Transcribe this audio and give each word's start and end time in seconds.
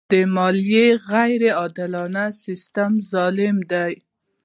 د 0.11 0.13
مالیې 0.35 0.87
غیر 1.11 1.41
عادلانه 1.59 2.25
سیستم 2.43 2.91
ظلم 3.11 3.57
دی. 3.71 3.93